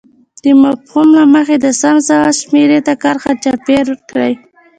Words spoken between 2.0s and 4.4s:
ځواب شمیرې ته کرښه چاپېر کړئ.